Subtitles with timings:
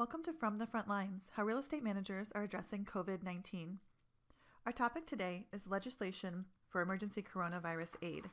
[0.00, 3.80] Welcome to From the Front Lines How Real Estate Managers Are Addressing COVID 19.
[4.64, 8.30] Our topic today is legislation for emergency coronavirus aid.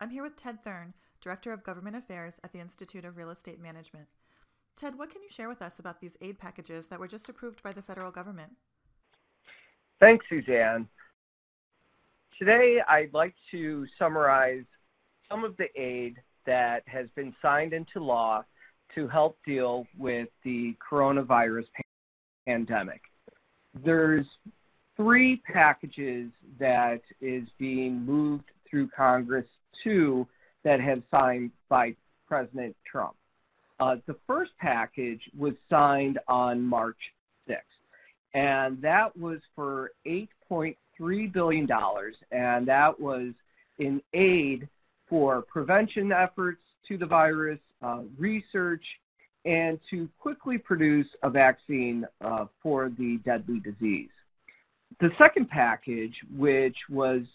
[0.00, 3.60] I'm here with Ted Thurn, Director of Government Affairs at the Institute of Real Estate
[3.60, 4.08] Management.
[4.76, 7.62] Ted, what can you share with us about these aid packages that were just approved
[7.62, 8.56] by the federal government?
[10.00, 10.88] Thanks, Suzanne.
[12.36, 14.64] Today, I'd like to summarize
[15.30, 18.44] some of the aid that has been signed into law
[18.94, 21.66] to help deal with the coronavirus
[22.46, 23.02] pandemic.
[23.74, 24.38] There's
[24.96, 29.46] three packages that is being moved through Congress,
[29.82, 30.26] two
[30.62, 31.94] that have signed by
[32.26, 33.14] President Trump.
[33.78, 37.12] Uh, the first package was signed on March
[37.48, 37.60] 6th,
[38.32, 41.68] and that was for $8.3 billion,
[42.32, 43.34] and that was
[43.78, 44.68] in aid
[45.06, 49.00] for prevention efforts to the virus, uh, research,
[49.44, 54.10] and to quickly produce a vaccine uh, for the deadly disease.
[54.98, 57.26] The second package, which was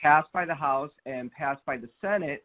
[0.00, 2.44] passed by the House and passed by the Senate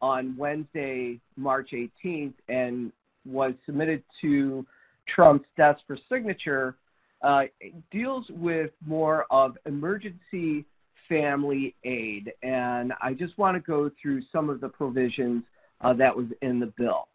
[0.00, 2.92] on Wednesday, March 18th, and
[3.24, 4.66] was submitted to
[5.06, 6.76] Trump's desk for signature,
[7.22, 7.46] uh,
[7.90, 10.64] deals with more of emergency
[11.08, 12.32] family aid.
[12.42, 15.44] And I just want to go through some of the provisions
[15.80, 17.08] uh, that was in the bill.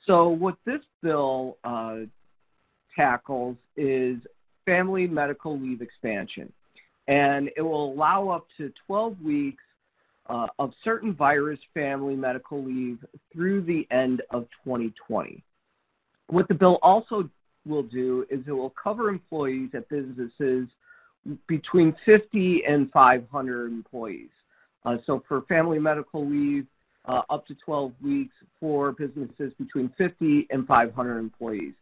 [0.00, 2.00] So what this bill uh,
[2.96, 4.18] tackles is
[4.66, 6.52] family medical leave expansion.
[7.08, 9.62] And it will allow up to 12 weeks
[10.28, 15.42] uh, of certain virus family medical leave through the end of 2020.
[16.28, 17.30] What the bill also
[17.64, 20.68] will do is it will cover employees at businesses
[21.46, 24.30] between 50 and 500 employees.
[24.84, 26.66] Uh, so for family medical leave,
[27.06, 31.74] uh, up to 12 weeks for businesses between 50 and 500 employees.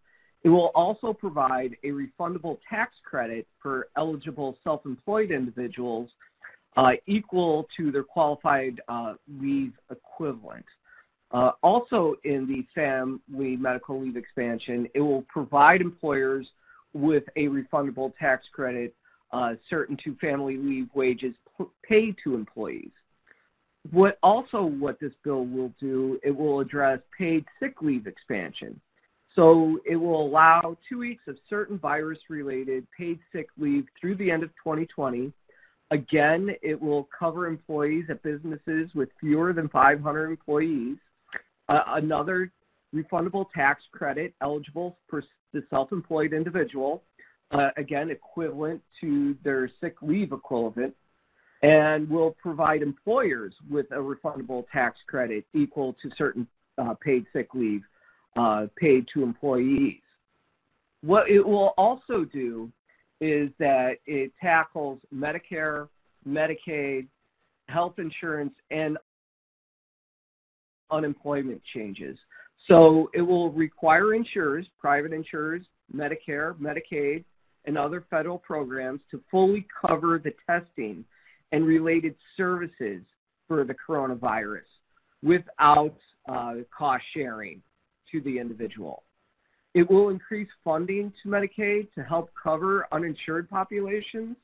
[0.42, 6.10] It will also provide a refundable tax credit for eligible self-employed individuals
[6.76, 10.66] uh, equal to their qualified uh, leave equivalent.
[11.30, 16.52] Uh, also in the family medical leave expansion, it will provide employers
[16.92, 18.94] with a refundable tax credit
[19.32, 21.34] uh, certain to family leave wages
[21.82, 22.92] paid to employees.
[23.90, 28.80] What also what this bill will do, it will address paid sick leave expansion.
[29.34, 34.42] So it will allow two weeks of certain virus-related paid sick leave through the end
[34.44, 35.32] of 2020.
[35.90, 40.96] Again, it will cover employees at businesses with fewer than 500 employees.
[41.68, 42.52] Uh, another
[42.94, 45.22] refundable tax credit eligible for
[45.52, 47.02] the self-employed individual,
[47.50, 50.94] uh, again, equivalent to their sick leave equivalent
[51.64, 57.54] and will provide employers with a refundable tax credit equal to certain uh, paid sick
[57.54, 57.82] leave
[58.36, 60.02] uh, paid to employees.
[61.00, 62.70] What it will also do
[63.18, 65.88] is that it tackles Medicare,
[66.28, 67.06] Medicaid,
[67.68, 68.98] health insurance, and
[70.90, 72.18] unemployment changes.
[72.58, 77.24] So it will require insurers, private insurers, Medicare, Medicaid,
[77.64, 81.06] and other federal programs to fully cover the testing
[81.54, 83.04] and related services
[83.46, 84.66] for the coronavirus
[85.22, 85.96] without
[86.28, 87.62] uh, cost sharing
[88.10, 89.04] to the individual.
[89.72, 94.36] It will increase funding to Medicaid to help cover uninsured populations.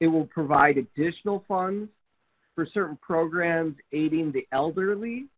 [0.00, 1.90] It will provide additional funds
[2.54, 5.28] for certain programs aiding the elderly.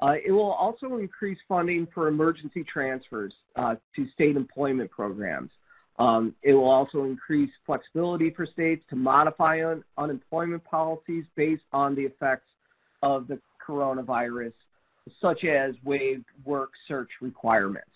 [0.00, 5.52] Uh, it will also increase funding for emergency transfers uh, to state employment programs.
[5.98, 11.94] Um, it will also increase flexibility for states to modify un- unemployment policies based on
[11.94, 12.50] the effects
[13.02, 14.52] of the coronavirus,
[15.20, 17.90] such as waived work search requirements.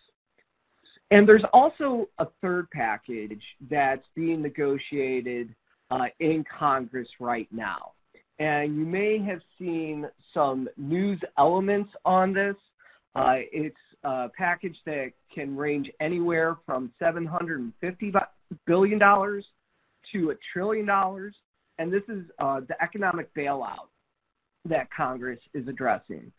[1.11, 5.55] And there's also a third package that's being negotiated
[5.91, 7.93] uh, in Congress right now.
[8.39, 12.57] And you may have seen some news elements on this.
[13.15, 18.27] Uh, it's a package that can range anywhere from $750
[18.67, 21.37] billion to a trillion dollars.
[21.79, 23.89] And this is uh, the economic bailout
[24.67, 26.33] that Congress is addressing.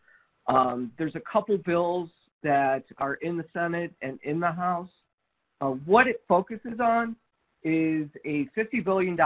[0.46, 2.10] Um, there's a couple bills
[2.42, 4.90] that are in the Senate and in the House.
[5.60, 7.16] Uh, what it focuses on
[7.62, 9.20] is a $50 billion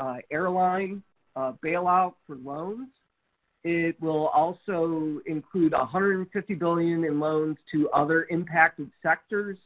[0.00, 1.02] uh, airline
[1.36, 2.88] uh, bailout for loans
[3.64, 9.56] it will also include 150 billion in loans to other impacted sectors.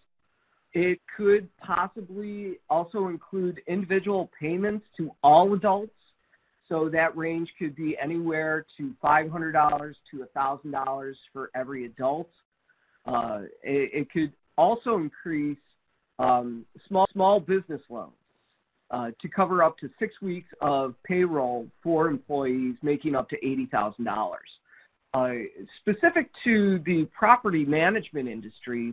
[0.72, 5.92] It could possibly also include individual payments to all adults.
[6.68, 12.30] So that range could be anywhere to $500 to $1,000 for every adult.
[13.04, 15.56] Uh, it, it, could also increase
[16.18, 18.12] um, small small business loans
[18.90, 24.36] to cover up to six weeks of payroll for employees making up to $80,000.
[25.14, 25.34] Uh,
[25.78, 28.92] specific to the property management industry,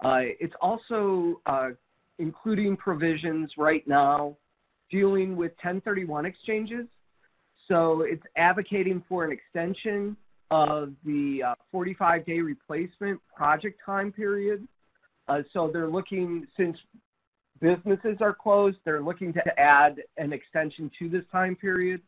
[0.00, 1.70] uh, it's also uh,
[2.18, 4.36] including provisions right now
[4.90, 6.86] dealing with 1031 exchanges.
[7.68, 10.16] So it's advocating for an extension
[10.50, 14.66] of the 45-day uh, replacement project time period.
[15.28, 16.82] Uh, so they're looking, since
[17.62, 22.02] businesses are closed, they're looking to add an extension to this time period.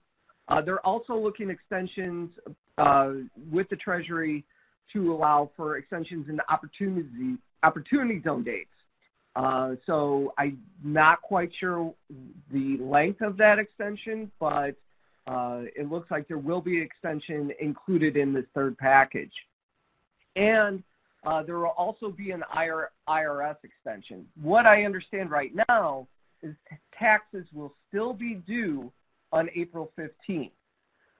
[0.48, 2.32] Uh, they're also looking extensions
[2.76, 3.12] uh,
[3.50, 4.44] with the Treasury
[4.92, 8.68] to allow for extensions in the opportunity, opportunity zone dates.
[9.36, 11.94] Uh, so I'm not quite sure
[12.52, 14.74] the length of that extension, but
[15.26, 19.46] uh, it looks like there will be an extension included in this third package.
[20.36, 20.82] And
[21.24, 24.26] uh, there will also be an IRS extension.
[24.40, 26.06] What I understand right now
[26.42, 26.54] is
[26.92, 28.92] taxes will still be due
[29.32, 30.52] on April 15th.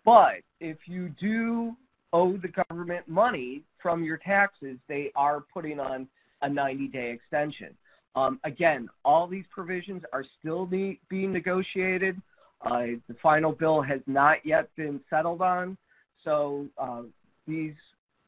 [0.05, 1.77] But if you do
[2.13, 6.09] owe the government money from your taxes, they are putting on
[6.43, 7.75] a 90-day extension.
[8.15, 12.21] Um, again, all these provisions are still being negotiated.
[12.61, 15.77] Uh, the final bill has not yet been settled on,
[16.23, 17.03] so uh,
[17.47, 17.75] these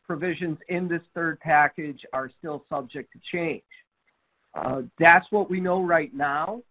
[0.06, 3.62] provisions in this third package are still subject to change.
[4.54, 6.62] Uh, that's what we know right now.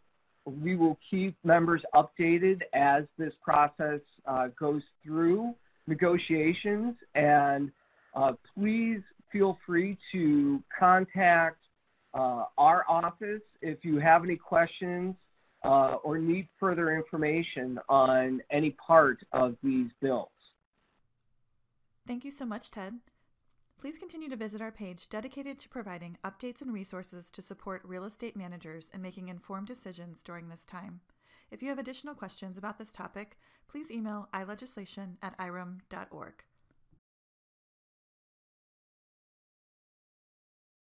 [0.45, 5.55] We will keep members updated as this process uh, goes through
[5.87, 7.71] negotiations, and
[8.13, 9.01] uh, please
[9.31, 11.57] feel free to contact
[12.13, 15.15] uh, our office if you have any questions
[15.63, 20.29] uh, or need further information on any part of these bills.
[22.07, 22.99] Thank you so much, Ted.
[23.85, 28.03] Please continue to visit our page dedicated to providing updates and resources to support real
[28.03, 31.01] estate managers in making informed decisions during this time.
[31.51, 33.37] If you have additional questions about this topic,
[33.67, 36.33] please email ilegislation at irem.org.